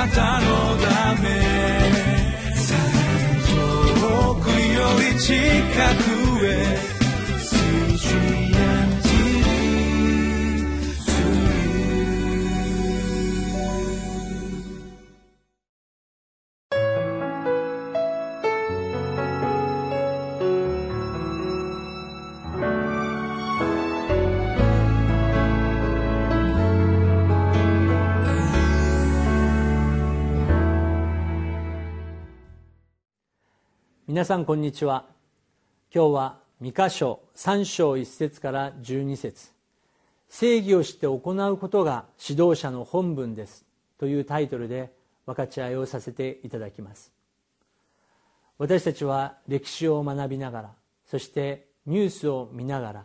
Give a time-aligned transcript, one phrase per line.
[0.00, 0.46] なたの
[0.78, 1.28] ため。
[4.00, 5.34] 遠くより近
[6.04, 6.09] く。
[34.10, 35.04] 皆さんこんにちは。
[35.94, 39.52] 今日は三箇所3章1節から12節。
[40.28, 43.64] 正義をして行うことが指導者の本分です。
[43.98, 44.90] というタイトルで
[45.26, 47.12] 分かち合いをさせていただきます。
[48.58, 50.70] 私たちは歴史を学びながら
[51.06, 53.04] そしてニュースを見ながら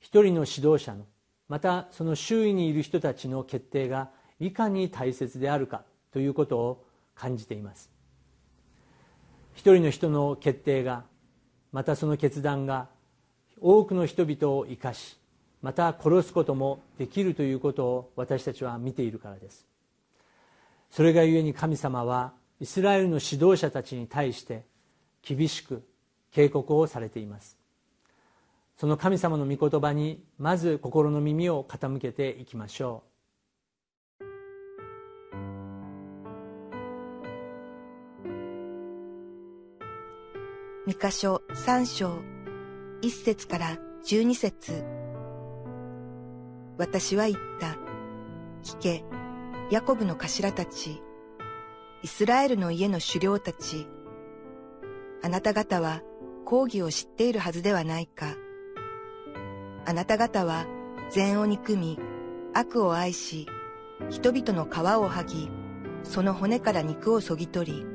[0.00, 1.06] 一人の指導者の
[1.48, 5.82] またその周囲にいる人たちの決定がいかに大切であるか
[6.12, 6.84] ということを
[7.14, 7.91] 感じています。
[9.54, 11.04] 一人の人の決定が
[11.72, 12.88] またその決断が
[13.60, 15.16] 多くの人々を生かし
[15.62, 19.66] また殺すこともできるということを私たちは見ているからです。
[20.90, 24.64] それがゆえに神様はイスラエルの指導者たちに対して
[25.22, 25.82] 厳しく
[26.32, 27.56] 警告をされています。
[28.76, 33.11] その神様の御言葉にまず心の耳を傾けていきましょう。
[40.84, 42.10] 三箇所三章、
[43.02, 44.82] 一節から十二節。
[46.76, 47.76] 私は言った。
[48.64, 49.04] 聞け、
[49.70, 51.00] ヤコブの頭たち、
[52.02, 53.86] イスラエルの家の首領たち。
[55.22, 56.02] あなた方は
[56.44, 58.34] 抗議を知っているはずではないか。
[59.86, 60.66] あなた方は
[61.12, 61.96] 善を憎み、
[62.54, 63.46] 悪を愛し、
[64.10, 64.66] 人々の皮
[64.98, 65.48] を剥ぎ、
[66.02, 67.86] その骨から肉をそぎ取り、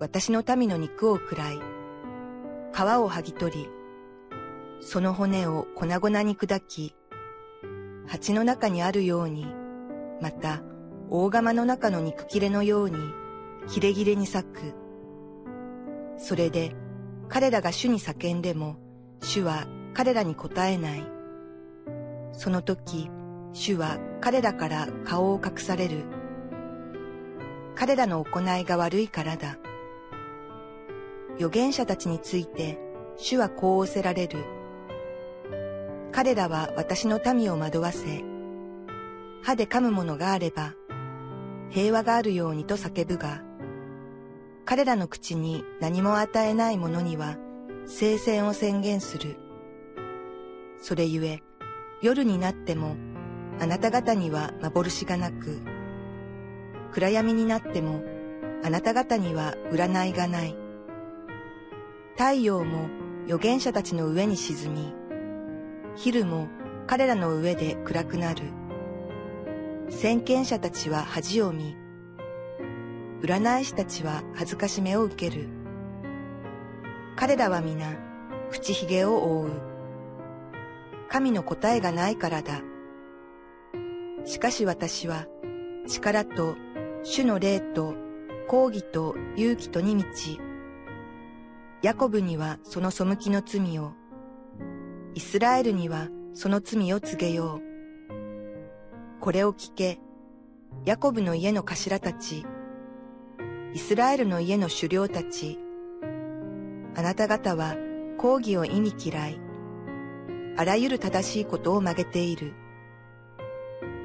[0.00, 1.73] 私の民の肉を喰らい、
[2.74, 3.68] 皮を剥ぎ取り、
[4.80, 6.96] その骨を粉々に砕き、
[8.08, 9.46] 鉢の中にあるように、
[10.20, 10.60] また
[11.08, 12.96] 大釜の中の肉切れのように、
[13.68, 14.74] 切れ切れに裂く。
[16.18, 16.74] それで
[17.28, 18.76] 彼らが主に叫んでも、
[19.22, 21.04] 主は彼らに答えない。
[22.32, 23.08] その時、
[23.52, 26.02] 主は彼らから顔を隠される。
[27.76, 29.58] 彼らの行いが悪いからだ。
[31.36, 32.78] 預言者たちについて
[33.16, 34.44] 主はこう仰せられる。
[36.12, 38.24] 彼らは私の民を惑わせ、
[39.42, 40.74] 歯で噛むものがあれば、
[41.70, 43.42] 平和があるようにと叫ぶが、
[44.64, 47.36] 彼らの口に何も与えない者には、
[47.86, 49.36] 聖戦を宣言する。
[50.80, 51.42] それゆえ、
[52.00, 52.96] 夜になっても、
[53.60, 55.60] あなた方には幻がなく、
[56.92, 58.02] 暗闇になっても、
[58.62, 60.63] あなた方には占いがない。
[62.16, 62.88] 太陽も
[63.24, 64.94] 預言者たちの上に沈み、
[65.96, 66.48] 昼も
[66.86, 68.44] 彼らの上で暗くなる。
[69.88, 71.76] 先見者たちは恥を見、
[73.20, 75.48] 占い師たちは恥ずかしめを受ける。
[77.16, 77.96] 彼らは皆、
[78.52, 79.50] 口ひげを覆う。
[81.08, 82.60] 神の答えがないからだ。
[84.24, 85.26] しかし私は、
[85.88, 86.54] 力と
[87.02, 87.94] 主の霊と
[88.46, 90.38] 抗議と勇気とに満ち、
[91.84, 93.92] ヤコブにはその背きの罪を、
[95.12, 99.20] イスラエルにはその罪を告げよう。
[99.20, 99.98] これを聞け、
[100.86, 102.46] ヤコブの家の頭たち、
[103.74, 105.58] イスラエルの家の首領たち、
[106.96, 107.76] あなた方は
[108.16, 109.38] 抗議を意味嫌い、
[110.56, 112.54] あらゆる正しいことを曲げている。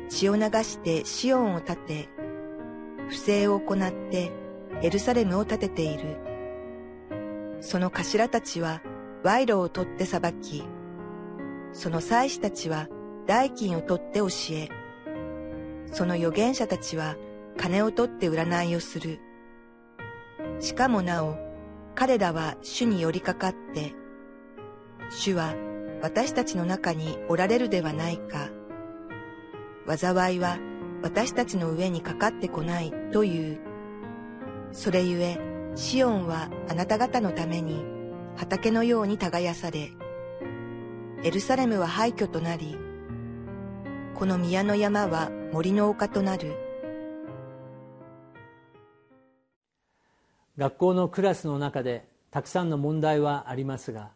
[0.09, 2.09] 血を流してシオンを立て、
[3.07, 4.33] 不正を行って
[4.81, 6.28] エルサレムを建てている。
[7.61, 8.81] その頭たちは
[9.23, 10.63] 賄賂を取って裁き、
[11.73, 12.87] その祭司たちは
[13.27, 14.69] 代金を取って教え、
[15.91, 17.15] その預言者たちは
[17.57, 19.19] 金を取って占いをする。
[20.59, 21.37] しかもなお、
[21.95, 23.93] 彼らは主に寄りかかって、
[25.09, 25.53] 主は
[26.01, 28.49] 私たちの中におられるではないか。
[29.87, 30.57] 災いは
[31.01, 33.59] 私たちの上にかかってこないという。
[34.71, 35.39] それゆえ、
[35.75, 37.83] シオンはあなた方のために
[38.35, 39.91] 畑のように耕され、
[41.23, 42.77] エルサレムは廃墟となり、
[44.15, 46.69] この宮の山は森の丘となる。
[50.59, 54.09] 学校のクラスの中でたくさんの問題はありますが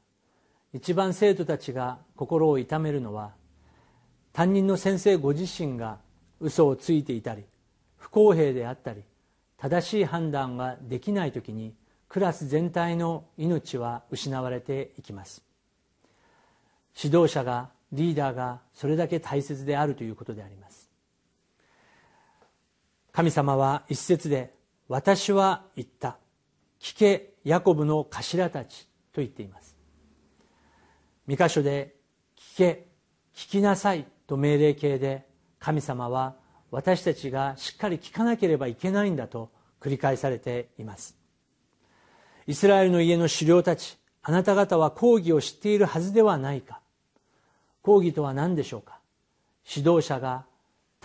[0.73, 3.31] 一番生徒たちが心を痛めるのは
[4.33, 5.99] 担任の先生ご自身が
[6.41, 7.45] 嘘をついていたり
[7.97, 9.03] 不公平であったり
[9.63, 11.73] 正しい判断ができない時に
[12.09, 15.41] クラス全体の命は失われていきます。
[17.01, 20.89] 指導者がリーダーがそれだけ大切であるということであります。
[23.13, 24.53] 神様は一節で
[24.89, 26.17] 「私は言った。
[26.81, 29.77] 聞けヤコブの頭たち」と言っています。
[31.25, 31.95] 三箇所で
[32.35, 32.87] 「聞け
[33.33, 35.25] 聞きなさい」と命令形で
[35.57, 36.35] 神様は
[36.73, 41.15] 私たちがしっかり聞かなければいけないんだと繰り返されています。
[42.47, 46.79] イスラエルの家の首領たちあなた方は抗議を知っているはずではないか。
[47.83, 48.97] 抗議とは何でしょうか。
[49.71, 50.45] 指導者が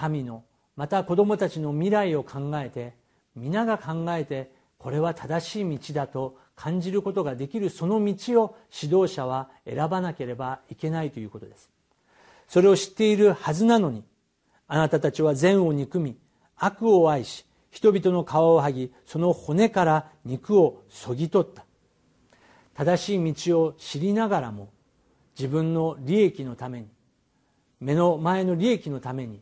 [0.09, 0.43] 民の
[0.75, 2.95] また子供たちの未来を考えて
[3.37, 11.69] 皆が考えてこれは正しい道だと感じることができるその道を指導者は選ばなければいけないということです。
[12.49, 14.03] それを知っているはずなのに
[14.69, 16.17] あなたたちは善を憎み
[16.57, 21.65] 悪を愛し人々の皮を剥ぎその骨から肉をそぎ取った。
[22.75, 24.71] 正しい道を知りながらも
[25.37, 26.87] 自分の利益のために
[27.81, 29.41] 目の前の利益のために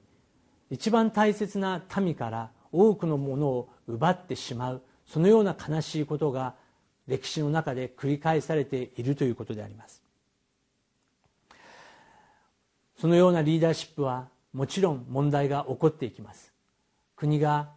[0.70, 6.54] 一番大切な民から多くのものを奪ってしまうそのような悲しいことが
[7.06, 10.02] 歴史の中で繰り返されているということであります。
[12.98, 16.54] そのようなリーダーシップはもちろん問題が起こっていきます。
[17.14, 17.68] 国が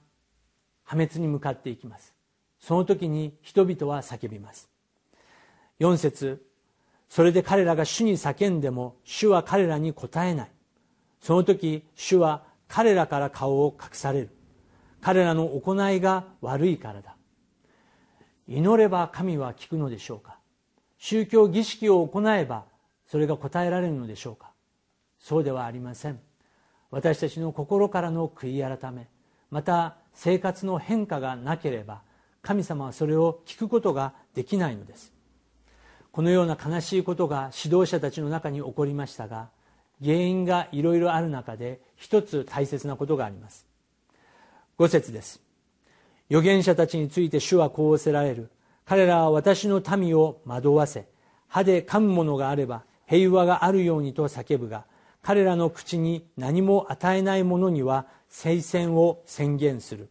[0.86, 2.14] 破滅に向かっていきます。
[2.58, 4.70] その時に人々は叫びます。
[5.82, 6.42] 4節
[7.10, 10.52] それで彼らが主に叫んでも主は彼らに答えない。
[11.20, 14.30] その時主は彼らから顔を隠される。
[15.02, 17.18] 彼らの行いが悪いからだ。
[18.48, 20.38] 祈れば神は聞くのでしょうか。
[20.98, 22.64] 宗教儀式を行えば
[23.06, 24.54] それが答えられるのでしょうか。
[25.20, 26.29] そうではありません。
[26.92, 29.08] 私たちの心からの悔い改め
[29.52, 32.02] また生活の変化がなければ
[32.42, 35.14] 神様はそれを聞くことができないのです。
[36.12, 39.50] このような悲しいことが指導者たちの中に起こりましたが
[40.04, 43.68] 原因がいろいろある中で一つ大切なことがあります。
[44.78, 45.42] 5節です。
[46.30, 48.50] 預言者たちについて主はこうおせられる。
[48.86, 51.08] 彼らは私の民を惑わせ
[51.48, 54.86] 歯で噛むものがあれば平和があるようにと叫ぶが
[55.22, 60.10] 彼らの口に何も与えない者には聖戦を宣言する。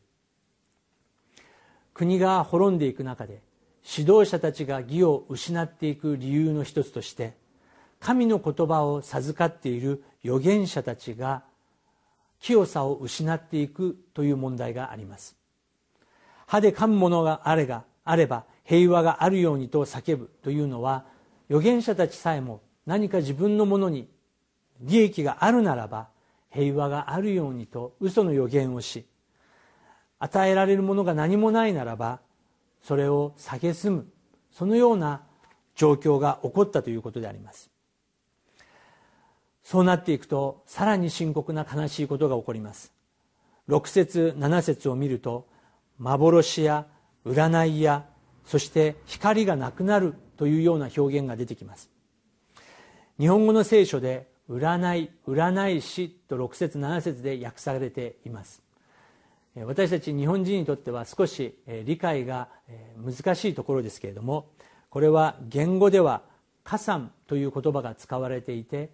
[1.95, 3.41] 国が滅んでいく中で
[3.85, 7.35] 指導者たちが義を失っていく理由の一つとして
[7.99, 11.43] 神の言葉を授かっている預言者たちが
[12.41, 15.37] 清さを失っていくという問題があります。
[16.47, 21.05] 歯で噛むものがあれがあれば平和があるようにと叫ぶというのは
[21.51, 24.09] 預言者たちさえも何か自分のものに
[24.81, 26.09] 利益があるならば
[26.51, 29.07] 平和があるようにと嘘の予言をし
[30.19, 32.21] 与えられるものが何もないならば
[32.83, 34.07] それを蔑む
[34.53, 35.23] そのような
[35.75, 37.71] 状況が起こったということであります。
[39.63, 42.93] そうなっていくとさらに深刻な悲しいことが起こります。
[43.69, 45.47] 6節7節を見ると
[45.99, 46.87] 幻や
[47.27, 48.07] 占いや
[48.47, 51.91] そして光がなくなるというような表現が出てきます。
[53.21, 58.63] 日本語の聖書で占い占い師と6節7節で訳されています。
[59.65, 62.49] 私たち日本人にとっては少し理解が
[63.05, 64.51] 難しいところですけれども
[64.89, 66.23] これは言語では
[66.63, 68.91] 「加算」という言葉が使われていて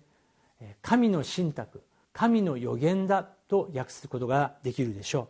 [0.80, 5.28] 神の信託神の予言だと訳すことができるでしょ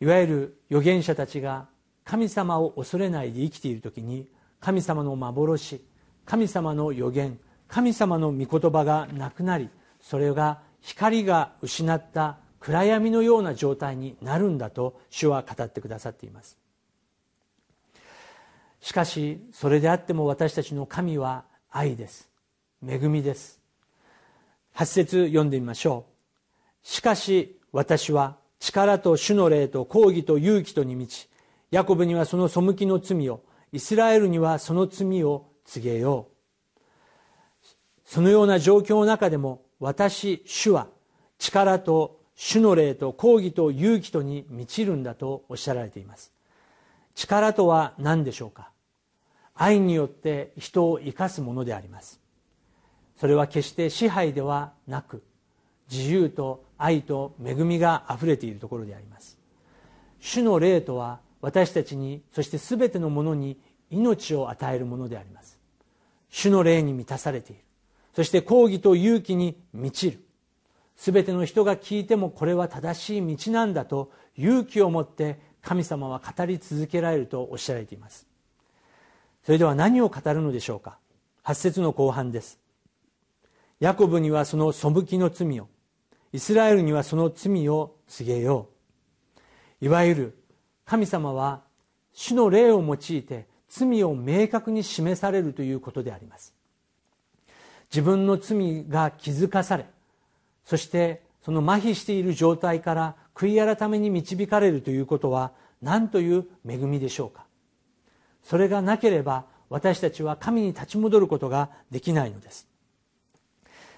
[0.00, 0.04] う。
[0.04, 1.68] いわゆる預言者たちが
[2.04, 4.26] 神様を恐れないで生きている時に
[4.60, 5.84] 神様の幻
[6.24, 7.38] 神様の予言
[7.70, 9.68] 神様の御言葉がなくなり
[10.00, 16.58] それが光が失った暗闇のような状態になるんだと主は語ってくださっています。
[18.80, 22.28] しかしそれであっても私たちの神は愛です。
[22.86, 23.60] 恵みです。
[24.74, 26.06] 8節読んでみましょ
[26.82, 26.86] う。
[26.86, 31.28] しかし私は力と主の霊と抗議と勇気とに満ち
[31.70, 36.29] ヤコブにはその背きの罪をイスラエルにはその罪を告げよう。
[38.10, 40.88] そのような状況の中でも私主は
[41.38, 46.32] 力と主の霊と抗議と勇気とに満ちるんだとおっしゃられています。
[47.14, 48.72] 力とは何でしょうか？
[49.54, 52.18] 愛によって人を生かすものであります。
[53.20, 55.22] それは決して支配ではなく
[55.88, 59.38] 自由と愛と恵みがあふれているところであります。
[60.18, 63.56] 主の霊とは私たちにそして全てのものに
[63.88, 65.60] 命を与えるものであります。
[66.28, 67.62] 主の霊に満たされている。
[68.14, 70.22] そして抗議と勇気に満ちる。
[70.96, 78.26] 全ての人が聞いてもこれは正しい道なんだと勇気を持って神様は語り続けられるとおっしゃられています。
[79.44, 80.98] それでは何を語るのでしょうか
[81.44, 82.58] ？8節の後半です。
[83.78, 85.68] ヤコブにはその背きの罪を
[86.32, 88.68] イスラエルにはその罪を告げよ
[89.80, 89.84] う。
[89.84, 90.38] いわゆる
[90.84, 91.62] 神様は
[92.12, 96.52] 主の霊を用いて罪を明確に示されるということであります。
[97.90, 99.86] 自分の罪が気づかされ
[100.64, 107.46] そしてその麻痺している状態から悔い改めに導かれるということは何という恵みでしょうか。
[108.42, 112.68] それがなければ私たちは神に立ち戻ることができないのです。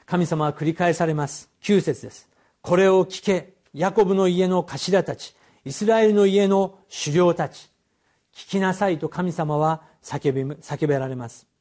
[0.06, 1.50] 神様は繰り返されます。
[1.62, 2.28] 9節です。
[2.61, 5.34] これを聞けヤコブの家の頭たち
[5.64, 7.70] イスラエルの家の首領たち
[8.34, 11.51] 聞きなさいと神様は叫び叫べられます。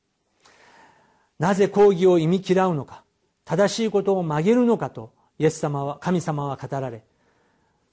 [1.42, 3.04] なぜ抗議を忌み嫌うのか
[3.46, 7.04] 正しいことを曲げるのかとイエス様は神様は語られ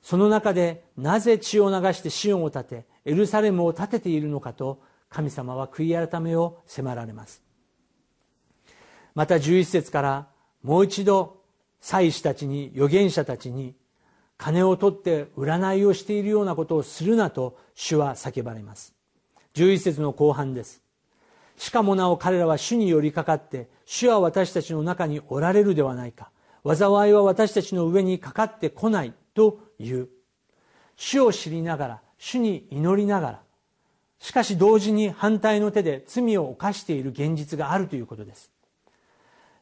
[0.03, 7.43] その中でなぜ血を流してシオンを建てエルサレムを建てているのかと神様は悔い改めを迫られます。
[9.15, 10.29] また11節から
[10.63, 11.41] もう一度
[11.81, 13.75] 祭司たちに預言者たちに
[14.37, 18.95] 金を取って占いをしているようなことをするなと主は叫ばれます。
[19.55, 20.83] 11節の後半です。
[21.59, 26.31] しかもなお彼らは主に寄りかかって主は私たちの中におられるではないか。
[26.65, 30.09] 災いは私たちの上にかかってこないという。
[30.97, 33.43] 主を知りながら主に祈りながら。
[34.21, 38.53] しかし同時に反対の手で罪を犯している現実があるということです。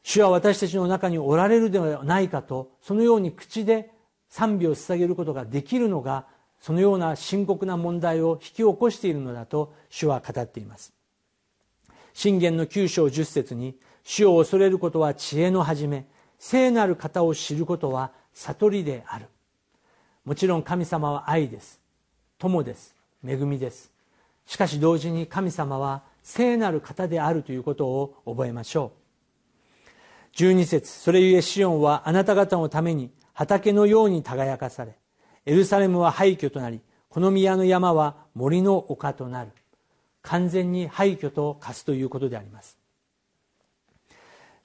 [0.03, 3.91] 主は私たちの中におられるではないかとそのように口で
[4.29, 6.27] 賛美を捧げることができるのが
[6.59, 10.96] そのような深刻な問題を引き起こしているのだと主は語っています。
[12.17, 16.07] 信玄の九章十節に主を恐れることは知恵の始め
[16.39, 19.27] 聖なる方を知ることは悟りである。
[20.25, 21.79] もちろん神様は愛です。
[22.39, 22.95] 友です。
[23.23, 23.91] 恵みです。
[24.47, 28.93] しかし同時に神様は聖なる方であるということを覚えましょ
[30.33, 30.37] う。
[30.37, 34.97] 12節それゆえシオンはあなた方のために畑のように輝かされ
[35.45, 39.51] エルサレムは廃墟となりこの宮の山は森の丘となる。
[40.27, 42.77] 完全に廃墟と化すということであります。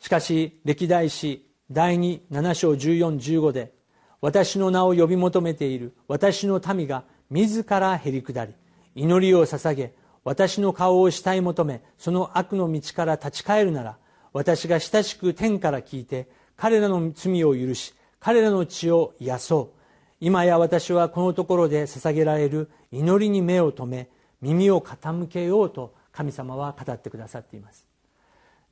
[0.00, 3.72] しかし歴代史第27章1415で
[4.20, 8.54] 私の名を呼び求めている私の民が自らへり下り
[8.96, 13.96] 祈りを捧げ私の顔を慕い求めその悪の道から立ち返るなら
[14.32, 19.82] 私が親しく天から聞いて彼らの罪を許し彼らの血を癒そう。
[20.20, 24.08] 今や私はこのところで捧げられる祈りに目を留め
[24.42, 27.86] 耳を傾けようと神様は語ってくださっています。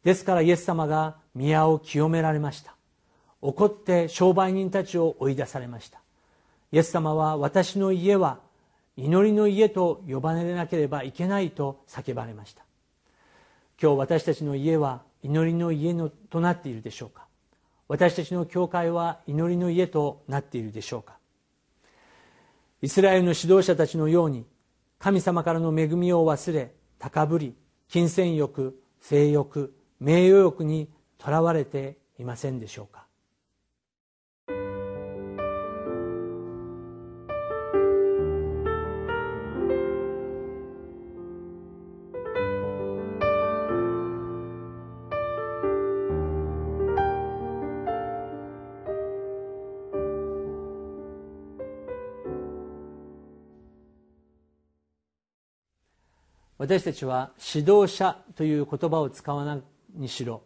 [0.05, 2.75] ですからイエス様が宮を清められました。
[3.41, 6.01] 怒って商売人たちを追い出されました。
[6.73, 8.39] イエス様は私の家は
[8.97, 12.65] 祈りの家と呼ばれなければいけないと叫ばれました。
[13.81, 17.27] 今日私たちの家は祈りの家のとなっているでしょうか。
[17.89, 21.15] 私たちの教会は祈りの家となっているでしょうか。
[22.83, 24.45] イスラエルの指導者たちのように
[25.01, 27.57] 神様からの恵みを忘れ高ぶり
[27.89, 33.10] 金銭欲性欲名誉欲にとらわれていませんでしょうか。
[56.61, 59.63] 私たちは指導者という言葉を使わない
[59.95, 60.43] にしろ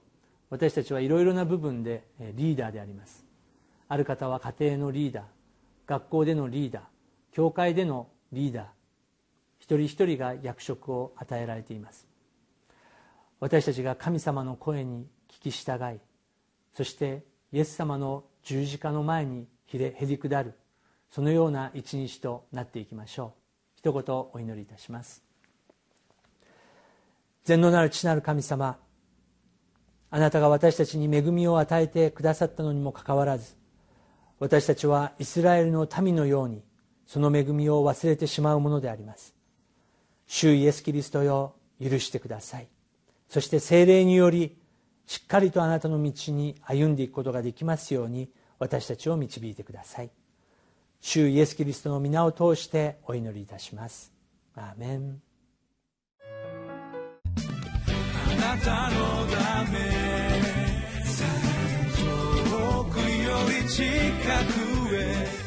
[0.48, 2.04] 私たちはいろいろな部分で
[2.36, 3.24] リーダーであります。
[3.88, 5.24] ある方は家庭のリーダー
[5.86, 6.82] 学校でのリーダー
[7.32, 8.64] 教会でのリーダー
[9.58, 12.06] 一人一人が役職を与えられています。
[13.40, 15.98] 私たちが神様の声に聞き従い
[16.74, 20.54] そしてイエス様の十字架の前にひれへり下る
[21.10, 23.78] そのような一日となっていきましょう。
[23.78, 25.23] 一言お祈りいたします。
[27.44, 28.78] 全能なる父なる神様
[30.10, 33.56] あなたが私たちに恵みを与えてくださったのにもかかわらず
[34.38, 36.62] 私たちはイスラエルの民のように
[37.06, 39.34] その恵みを忘れてしまうものであります。
[40.26, 42.68] 主イエス・キリストよ許してください。
[43.28, 44.56] そして精霊により
[45.06, 50.10] しっかりとあなたの道に歩んでいくことができますように私たちを導いてください。
[51.00, 54.12] 主イエス・キリストの皆を通してお祈りいたします。
[54.54, 55.33] アーメン。
[58.58, 59.78] たのため。
[62.48, 65.44] 遠くより近くへ。